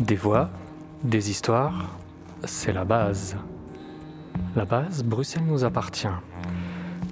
[0.00, 0.48] Des voix,
[1.04, 1.98] des histoires,
[2.44, 3.36] c'est la base.
[4.56, 6.08] La base, Bruxelles nous appartient.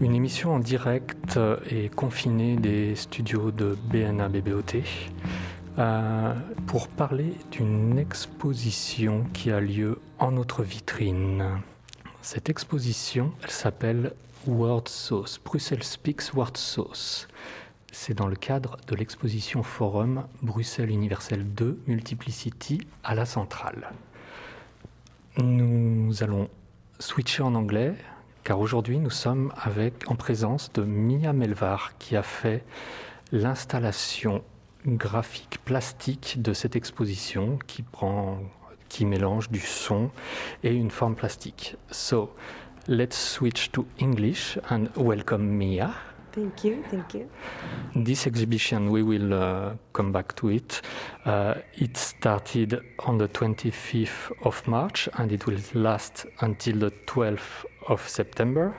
[0.01, 1.39] Une émission en direct
[1.71, 4.83] et confinée des studios de BNA BBOT
[5.79, 6.33] euh,
[6.67, 11.45] pour parler d'une exposition qui a lieu en notre vitrine.
[12.23, 14.15] Cette exposition, elle s'appelle
[14.47, 17.29] Word Sauce, Bruxelles Speaks Word Sauce.
[17.91, 23.93] C'est dans le cadre de l'exposition Forum Bruxelles Universelle 2 Multiplicity à la centrale.
[25.39, 26.51] Nous allons
[26.99, 27.95] switcher en anglais
[28.45, 32.63] car aujourd'hui nous sommes avec, en présence de Mia Melvar qui a fait
[33.33, 34.43] l'installation
[34.87, 38.39] graphique plastique de cette exposition qui prend
[38.89, 40.11] qui mélange du son
[40.63, 41.77] et une forme plastique.
[41.91, 42.35] So,
[42.87, 45.93] let's switch to English and welcome Mia.
[46.39, 47.29] Thank you, thank you.
[47.97, 50.83] This exhibition, we will uh, come back to it.
[51.25, 57.65] Uh, it started on the 25th of March and it will last until the 12th
[57.89, 58.77] of September.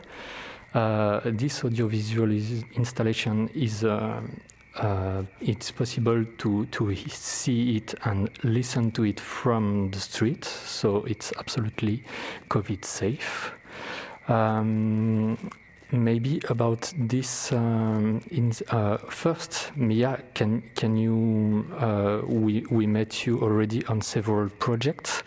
[0.73, 4.21] Uh, this audiovisual is installation is uh,
[4.77, 11.03] uh, it's possible to, to see it and listen to it from the street, so
[11.03, 12.05] it's absolutely
[12.49, 13.51] COVID safe.
[14.29, 15.37] Um,
[15.91, 23.25] maybe about this um, in uh, first mia can can you uh, we we met
[23.25, 25.23] you already on several projects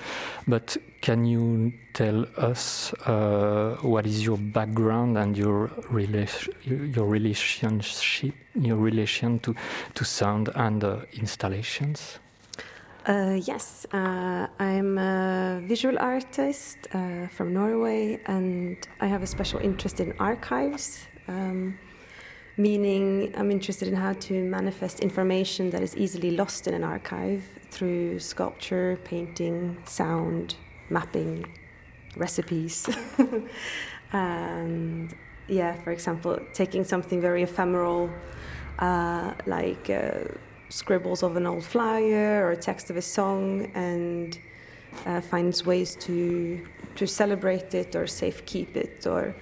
[0.46, 8.34] but can you tell us uh, what is your background and your relation your relationship
[8.55, 9.55] your relation to
[9.94, 12.18] to sound and uh, installations
[13.06, 19.58] uh, yes, uh, I'm a visual artist uh, from Norway, and I have a special
[19.61, 21.78] interest in archives, um,
[22.56, 27.42] meaning I'm interested in how to manifest information that is easily lost in an archive
[27.70, 30.55] through sculpture, painting, sound,
[30.89, 31.46] mapping,
[32.17, 32.89] recipes.
[34.12, 35.12] and
[35.48, 38.11] yeah, for example, taking something very ephemeral
[38.79, 40.24] uh, like uh,
[40.72, 44.38] scribbles of an old flyer or a text of a song and
[45.06, 49.34] uh, finds ways to to celebrate it or safe keep it or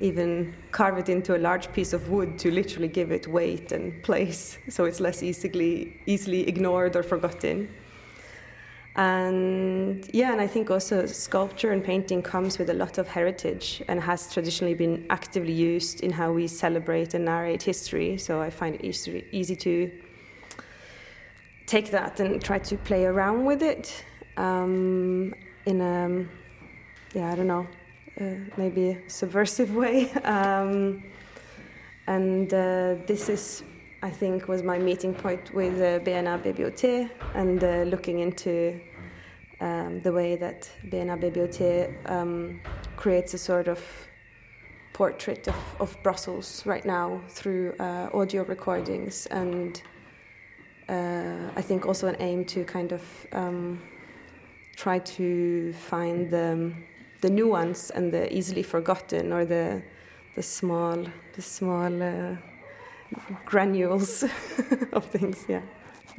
[0.00, 4.02] even carve it into a large piece of wood to literally give it weight and
[4.02, 7.68] place so it's less easily easily ignored or forgotten.
[8.94, 13.82] And yeah and i think also sculpture and painting comes with a lot of heritage
[13.88, 18.16] and has traditionally been actively used in how we celebrate and narrate history.
[18.16, 19.90] So i find it easy, easy to
[21.66, 24.04] take that and try to play around with it
[24.36, 25.34] um,
[25.66, 26.24] in a
[27.14, 27.66] yeah I don't know
[28.20, 28.24] uh,
[28.56, 30.10] maybe subversive way.
[30.24, 31.02] Um,
[32.06, 33.62] and uh, this is
[34.02, 38.78] I think was my meeting point with uh, BNA and uh, looking into
[39.60, 42.60] um, the way that BNA BBOT um,
[42.96, 43.80] creates a sort of
[44.92, 49.82] portrait of, of Brussels right now through uh, audio recordings and
[50.88, 53.02] uh, I think also an aim to kind of
[53.32, 53.82] um,
[54.76, 56.72] try to find the,
[57.20, 59.82] the nuance and the easily forgotten or the
[60.36, 60.96] the small
[61.34, 62.36] the small uh,
[63.44, 64.22] granules
[64.92, 65.46] of things.
[65.48, 65.62] Yeah.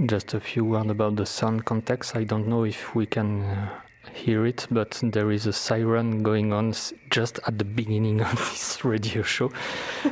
[0.05, 2.15] Just a few words about the sound context.
[2.15, 3.69] I don't know if we can uh,
[4.13, 6.73] hear it, but there is a siren going on
[7.09, 9.51] just at the beginning of this radio show.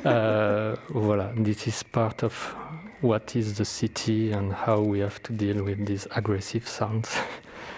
[0.03, 2.55] Uh, voilà, this is part of
[3.01, 7.16] what is the city and how we have to deal with these aggressive sounds.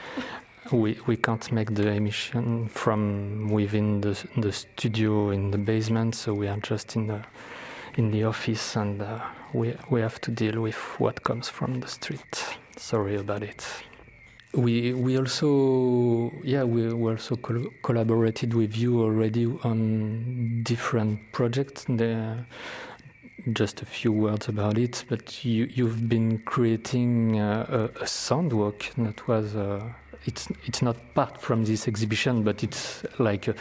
[0.71, 6.33] we, we can't make the emission from within the, the studio in the basement, so
[6.33, 7.23] we are just in the,
[7.95, 9.19] in the office and uh,
[9.53, 12.45] we, we have to deal with what comes from the street.
[12.77, 13.65] Sorry about it.
[14.53, 21.83] We, we also yeah we, we also col collaborated with you already on different projects.
[21.83, 22.45] The,
[23.53, 28.53] just a few words about it, but you, you've been creating uh, a, a sound
[28.53, 29.55] walk that was.
[29.55, 29.81] Uh,
[30.25, 33.55] it's it's not part from this exhibition, but it's like a,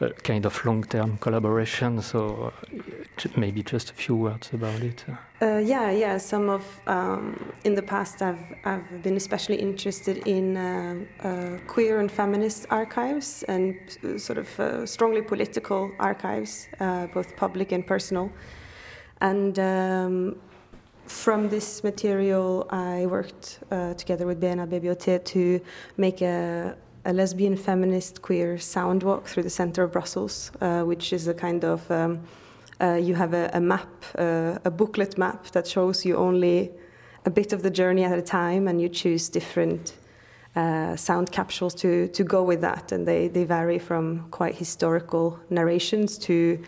[0.00, 2.02] a kind of long-term collaboration.
[2.02, 5.04] So uh, maybe just a few words about it.
[5.40, 6.18] Uh, yeah, yeah.
[6.18, 12.00] Some of um, in the past, I've I've been especially interested in uh, uh queer
[12.00, 13.76] and feminist archives and
[14.16, 16.68] sort of uh, strongly political archives,
[17.14, 18.32] both public and personal.
[19.20, 20.36] And um,
[21.06, 25.60] from this material, I worked uh, together with BNA BBOT to
[25.96, 31.12] make a, a, lesbian, feminist, queer sound walk through the center of Brussels, uh, which
[31.12, 32.20] is a kind of um,
[32.80, 36.70] uh, you have a, a map, uh, a booklet map that shows you only
[37.24, 39.94] a bit of the journey at a time, and you choose different
[40.54, 42.92] uh, sound capsules to, to go with that.
[42.92, 46.62] And they, they vary from quite historical narrations to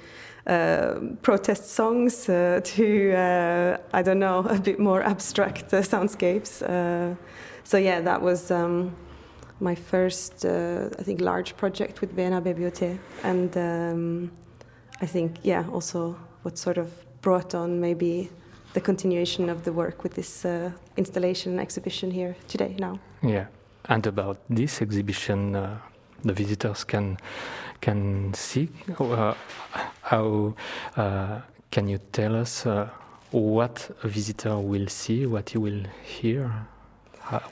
[1.23, 6.62] protest songs uh, to, uh, I don't know, a bit more abstract uh, soundscapes.
[6.62, 7.14] Uh,
[7.64, 8.94] so, yeah, that was um,
[9.61, 12.99] my first, I think, large project with BNA Bibliothèque.
[13.23, 14.31] And um,
[15.00, 18.31] I think, yeah, also what sort of brought on maybe
[18.73, 20.47] the continuation of the work with this
[20.97, 22.99] installation and exhibition here today now.
[23.23, 23.47] Yeah.
[23.88, 25.79] And about this exhibition, uh,
[26.23, 27.17] the visitors can
[27.81, 28.69] can see
[28.99, 29.35] uh,
[30.10, 30.52] how
[30.96, 31.40] uh,
[31.70, 32.88] can you tell us uh,
[33.30, 36.50] what a visitor will see, what he will hear,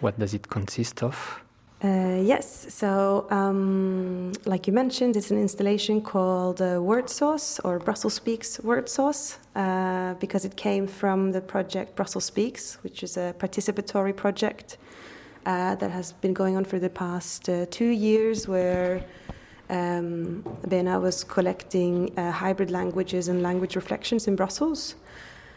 [0.01, 1.41] what does it consist of?
[1.85, 7.79] Uh, yes, so um, like you mentioned, it's an installation called uh, Word Soss or
[7.79, 13.17] Brussels Speaks Word Soss uh, because it came from the project Brussels Speaks, which is
[13.17, 14.79] a participatory project
[15.47, 19.05] uh, that has been going on for the past two years, where
[19.71, 24.95] um, BNA was collecting uh, hybrid languages and language reflections in Brussels.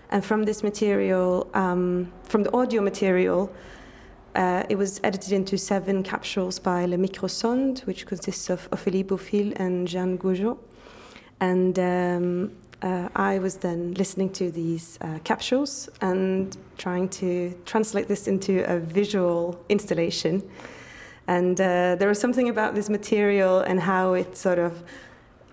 [0.10, 3.52] And from this material, um, from the audio material,
[4.36, 9.54] uh, it was edited into seven capsules by Le Microsonde, which consists of Ophélie Bouffil
[9.58, 10.58] and Jeanne Gougeau.
[11.40, 18.08] And um, uh, I was then listening to these uh, capsules and trying to translate
[18.08, 20.44] this into a visual installation.
[21.38, 24.84] And uh, there was something about this material and how it sort of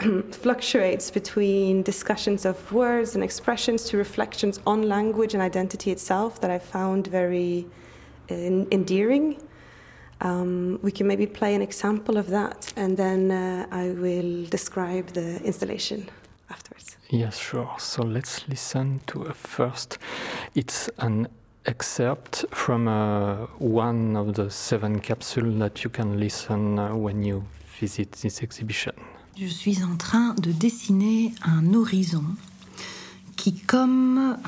[0.33, 6.51] fluctuates between discussions of words and expressions to reflections on language and identity itself that
[6.51, 7.65] I found very
[8.29, 8.35] uh,
[8.79, 9.41] endearing.
[10.21, 15.07] Um, we can maybe play an example of that, and then uh, I will describe
[15.13, 16.09] the installation
[16.51, 16.97] afterwards.
[17.09, 17.73] Yes, sure.
[17.79, 19.99] So let's listen to a first.
[20.57, 21.29] It's an
[21.69, 27.45] excerpt from uh, one of the seven capsules that you can listen uh, when you
[27.79, 28.93] visit this exhibition.
[29.37, 32.25] Je suis en train de dessiner un horizon
[33.37, 34.39] qui, comme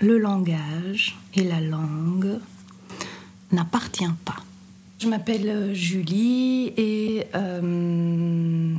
[0.00, 2.38] le langage et la langue,
[3.52, 4.36] n'appartient pas.
[5.00, 8.74] Je m'appelle Julie et euh,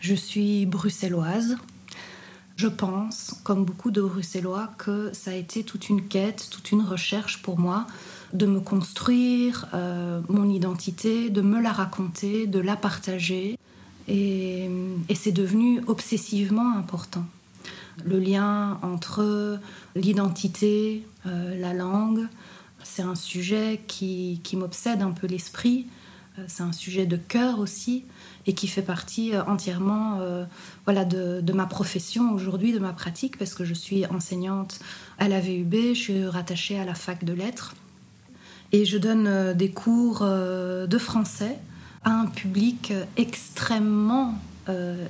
[0.00, 1.56] je suis bruxelloise.
[2.56, 6.80] Je pense, comme beaucoup de Bruxellois, que ça a été toute une quête, toute une
[6.80, 7.86] recherche pour moi
[8.32, 13.58] de me construire euh, mon identité, de me la raconter, de la partager.
[14.08, 14.70] Et,
[15.14, 17.26] c'est devenu obsessivement important.
[18.04, 19.58] Le lien entre
[19.94, 22.26] l'identité, euh, la langue,
[22.82, 25.86] c'est un sujet qui m'obsède un peu l'esprit.
[26.38, 28.04] Euh, c'est un sujet de cœur aussi
[28.46, 30.44] et qui fait partie euh, entièrement euh,
[30.84, 34.80] voilà, de, ma profession aujourd'hui, de ma pratique, parce que je suis enseignante
[35.18, 37.74] à la VUB, je suis rattachée à la fac de lettres.
[38.72, 41.56] Et je donne des cours de français
[42.02, 44.34] à un public extrêmement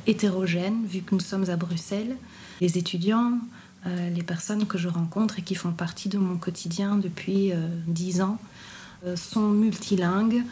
[0.06, 2.16] hétérogène, vu que nous sommes à Bruxelles.
[2.60, 3.38] Les étudiants,
[3.86, 7.50] les personnes que je rencontre et qui font partie de mon quotidien depuis
[7.86, 8.38] dix ans,
[9.14, 10.44] sont multilingues,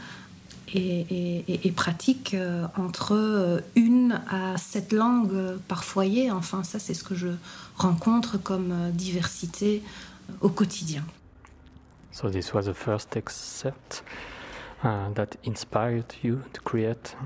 [0.72, 6.30] et, pratique euh, entre euh, une à sept langues par foyer.
[6.30, 7.28] Enfin, ça, c'est ce que je
[7.76, 9.82] rencontre comme euh, diversité
[10.40, 11.02] au quotidien.
[12.12, 14.04] So this was the first excerpt
[14.84, 17.16] uh, that inspired you to create?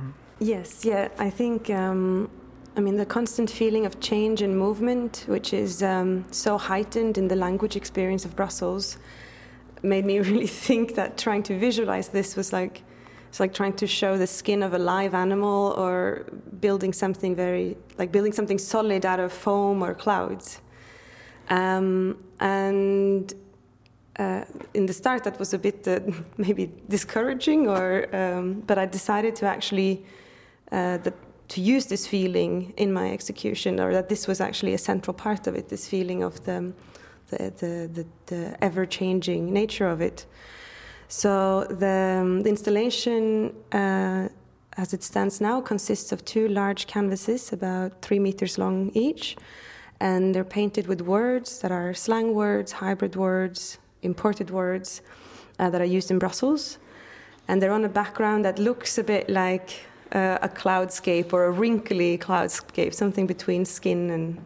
[0.41, 1.69] Yes, yeah, I think.
[1.69, 2.29] Um,
[2.77, 7.27] I mean, the constant feeling of change and movement, which is um, so heightened in
[7.27, 8.99] the language experience of Brussels,
[9.83, 12.83] made me really think that trying to visualize this was like
[13.29, 16.25] it's like trying to show the skin of a live animal or
[16.61, 20.61] building something very, like building something solid out of foam or clouds.
[21.51, 23.33] Um, and
[24.19, 24.45] uh,
[24.75, 26.01] in the start, that was a bit uh,
[26.37, 30.05] maybe discouraging, or um, but I decided to actually
[30.73, 31.13] uh, the,
[31.49, 35.47] to use this feeling in my execution, or that this was actually a central part
[35.47, 35.69] of it.
[35.69, 36.73] This feeling of the
[37.31, 40.27] the, the, the, the ever changing nature of it.
[41.09, 44.29] So the, um, the installation, uh,
[44.77, 49.37] as it stands now, consists of two large canvases, about three meters long each,
[50.00, 55.00] and they're painted with words that are slang words, hybrid words, imported words
[55.59, 56.79] uh, that are used in Brussels,
[57.49, 59.81] and they're on a background that looks a bit like
[60.12, 64.38] uh, a cloudscape or a wrinkly cloudscape, something between skin and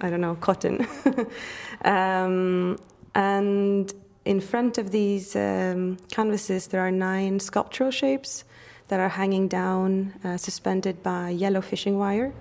[0.00, 0.86] I don't know cotton.
[1.84, 2.78] um,
[3.14, 3.92] and
[4.24, 8.44] in front of these um, canvases, there are nine sculptural shapes
[8.88, 12.32] that are hanging down, uh, suspended by yellow fishing wire.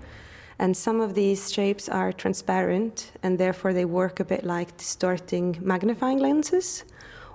[0.58, 5.58] And some of these shapes are transparent, and therefore they work a bit like distorting
[5.62, 6.84] magnifying lenses,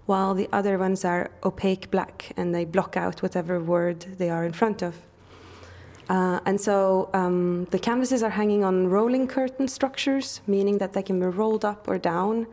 [0.04, 4.44] while the other ones are opaque black and they block out whatever word they are
[4.44, 4.94] in front of.
[6.10, 11.02] Uh, and so um, the canvases are hanging on rolling curtain structures, meaning that they
[11.02, 12.46] can be rolled up or down.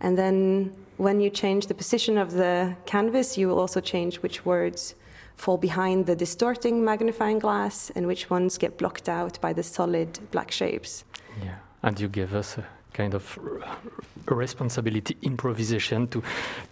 [0.00, 4.44] And then when you change the position of the canvas, you will also change which
[4.44, 4.94] words
[5.36, 10.18] fall behind the distorting magnifying glass and which ones get blocked out by the solid
[10.30, 11.04] black shapes.
[11.42, 16.22] Yeah, and you give us a kind of r- responsibility improvisation to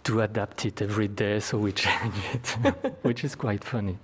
[0.03, 3.97] to adapt it every day, so we change it, which is quite funny.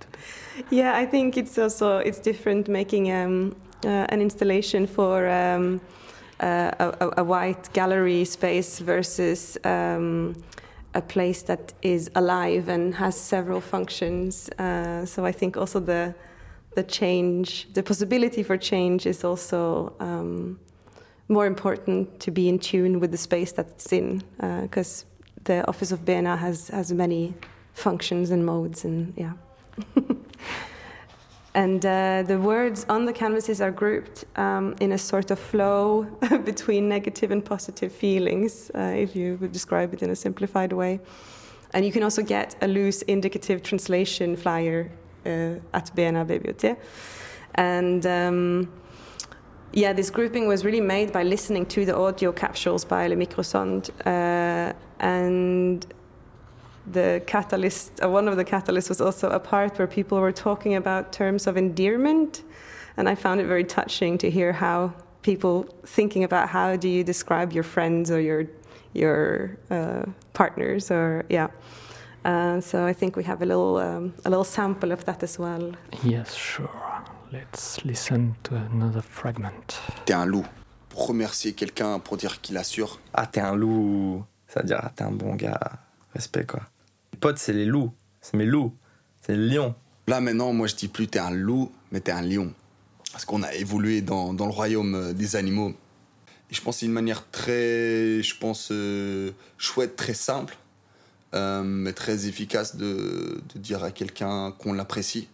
[0.70, 5.28] Yeah, I think it's also it's different making um, uh, an installation for.
[5.28, 5.80] Um,
[6.40, 10.34] a, a, white gallery space versus um,
[10.94, 14.48] a place that is alive and has several functions.
[14.58, 16.14] Uh, so I think also the
[16.76, 20.58] the change, the possibility for change, is also um,
[21.28, 24.22] more important to be in tune with the space that's in,
[24.62, 27.34] because uh, the Office of BNA has has many
[27.74, 29.32] functions and modes, and yeah.
[31.54, 36.04] And uh, the words on the canvases are grouped um, in a sort of flow
[36.44, 41.00] between negative and positive feelings, uh, if you would describe it in a simplified way.
[41.72, 44.90] And you can also get a loose indicative translation flyer
[45.26, 46.76] uh, at BNA Bibliothèque.
[47.56, 48.72] And um,
[49.72, 53.90] yeah, this grouping was really made by listening to the audio capsules by Le Microsonde.
[54.06, 55.86] Uh, and
[56.86, 60.74] the catalyst, uh, one of the catalysts was also a part where people were talking
[60.74, 62.42] about terms of endearment.
[62.96, 67.04] And I found it very touching to hear how people thinking about how do you
[67.04, 68.46] describe your friends or your,
[68.94, 71.48] your uh, partners or, yeah.
[72.24, 75.38] Uh, so I think we have a little, um, a little sample of that as
[75.38, 75.72] well.
[76.02, 76.68] Yes, sure.
[77.32, 79.80] Let's listen to another fragment.
[80.04, 80.44] T'es un loup.
[80.88, 82.98] Pour remercier quelqu'un, pour dire qu'il assure.
[83.14, 84.24] Ah, t'es un loup.
[84.48, 85.78] Ça veut dire, ah, t'es un bon gars.
[86.14, 86.62] Respect, quoi
[87.20, 87.92] potes, c'est les loups.
[88.20, 88.74] C'est mes loups.
[89.22, 89.74] C'est les lions.
[90.08, 92.52] Là, maintenant, moi, je dis plus t'es un loup, mais t'es un lion.
[93.12, 95.74] Parce qu'on a évolué dans, dans, le royaume euh, des animaux.
[96.50, 100.56] Et je pense c'est une manière très, je pense, euh, chouette, très simple,
[101.34, 105.28] euh, mais très efficace de, de dire à quelqu'un qu'on l'apprécie.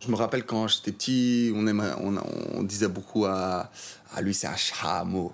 [0.00, 2.16] Je me rappelle quand j'étais petit, on, aimait, on,
[2.54, 3.70] on, disait beaucoup à,
[4.14, 5.32] à lui, c'est un chameau.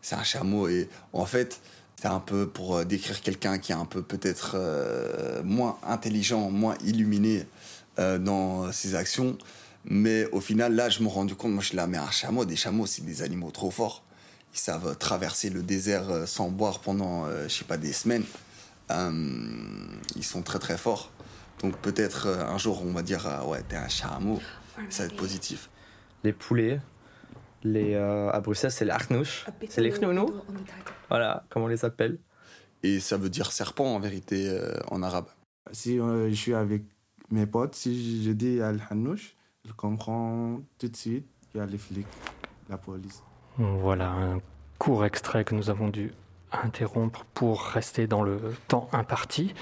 [0.00, 0.68] C'est un chameau.
[0.68, 1.60] Et en fait,
[1.96, 6.50] c'est un peu pour euh, décrire quelqu'un qui est un peu peut-être euh, moins intelligent,
[6.50, 7.46] moins illuminé
[7.98, 9.38] euh, dans ses actions.
[9.84, 12.10] Mais au final, là, je me suis rendu compte, moi je suis là, mais un
[12.10, 14.02] chameau, des chameaux, c'est des animaux trop forts.
[14.54, 18.24] Ils savent traverser le désert sans boire pendant, je sais pas, des semaines.
[18.90, 21.10] ils sont très très forts.
[21.60, 24.40] Donc peut-être un jour, on va dire, ouais, t'es un chameau.
[24.90, 25.70] Ça va être positif.
[26.22, 26.80] Les poulets,
[27.64, 29.46] les, euh, à Bruxelles, c'est les Arnouches.
[29.68, 30.32] C'est les Khnounous.
[31.12, 32.16] Voilà, comment on les appelle.
[32.82, 35.26] Et ça veut dire serpent en vérité euh, en arabe.
[35.70, 36.84] Si euh, je suis avec
[37.30, 41.76] mes potes, si je dis Al-Hanouch, je comprends tout de suite qu'il y a les
[41.76, 42.06] flics,
[42.70, 43.22] la police.
[43.58, 44.40] Voilà un
[44.78, 46.14] court extrait que nous avons dû
[46.52, 49.54] interrompre pour rester dans le temps imparti.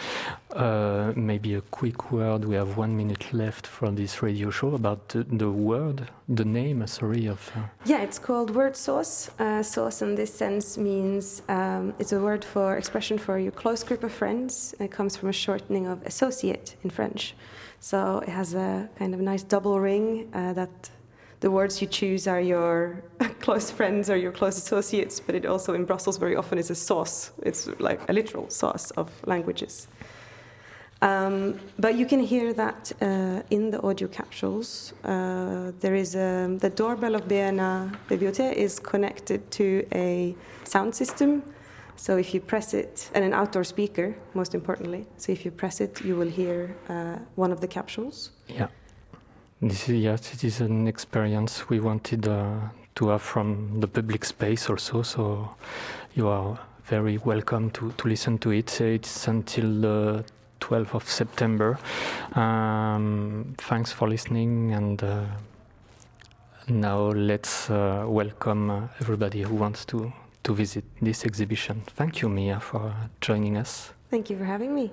[0.54, 2.44] Uh, maybe a quick word.
[2.44, 6.87] We have one minute left for this radio show about the, the word, the name.
[6.87, 7.50] Sorry of.
[7.56, 7.61] Uh...
[7.85, 9.30] Yeah, it's called word sauce.
[9.38, 13.85] Uh, sauce in this sense means um, it's a word for expression for your close
[13.85, 14.75] group of friends.
[14.80, 17.35] It comes from a shortening of associate in French,
[17.78, 20.90] so it has a kind of nice double ring uh, that
[21.40, 23.02] the words you choose are your
[23.40, 26.75] close friends or your close associates, but it also in Brussels very often is a
[26.75, 27.32] source.
[27.42, 29.88] It's like a literal source of languages.
[31.02, 34.92] Um, but you can hear that uh, in the audio capsules.
[35.02, 40.94] Uh, there is a, um, the doorbell of BNA Bibliothèque is connected to a sound
[40.94, 41.42] system.
[41.97, 45.06] So if you press it, and an outdoor speaker, most importantly.
[45.16, 48.30] So if you press it, you will hear uh, one of the capsules.
[48.49, 48.68] Yeah.
[49.62, 52.60] This is, yes, it is an experience we wanted uh,
[52.94, 55.02] to have from the public space also.
[55.02, 55.50] So
[56.14, 58.80] you are very welcome to, to listen to it.
[58.80, 60.24] It's until the
[60.62, 61.78] 12th of September.
[62.32, 65.26] Um, thanks for listening, and uh,
[66.66, 70.10] now let's uh, welcome uh, everybody who wants to,
[70.44, 71.82] to visit this exhibition.
[71.96, 73.92] Thank you, Mia, for joining us.
[74.10, 74.90] Thank you for having me.